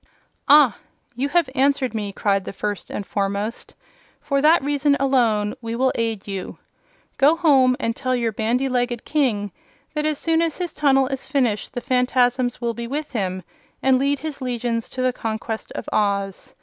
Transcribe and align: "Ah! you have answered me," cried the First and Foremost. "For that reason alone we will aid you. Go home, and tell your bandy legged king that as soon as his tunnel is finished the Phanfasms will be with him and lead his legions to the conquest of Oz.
"Ah! 0.47 0.77
you 1.15 1.29
have 1.29 1.47
answered 1.53 1.93
me," 1.93 2.11
cried 2.11 2.43
the 2.45 2.53
First 2.53 2.89
and 2.89 3.05
Foremost. 3.05 3.75
"For 4.19 4.41
that 4.41 4.63
reason 4.63 4.97
alone 4.99 5.53
we 5.61 5.75
will 5.75 5.91
aid 5.93 6.27
you. 6.27 6.57
Go 7.19 7.35
home, 7.35 7.77
and 7.79 7.95
tell 7.95 8.15
your 8.15 8.31
bandy 8.31 8.67
legged 8.67 9.05
king 9.05 9.51
that 9.93 10.07
as 10.07 10.17
soon 10.17 10.41
as 10.41 10.57
his 10.57 10.73
tunnel 10.73 11.05
is 11.05 11.27
finished 11.27 11.75
the 11.75 11.81
Phanfasms 11.81 12.59
will 12.59 12.73
be 12.73 12.87
with 12.87 13.11
him 13.11 13.43
and 13.83 13.99
lead 13.99 14.17
his 14.17 14.41
legions 14.41 14.89
to 14.89 15.03
the 15.03 15.13
conquest 15.13 15.71
of 15.73 15.87
Oz. 15.93 16.55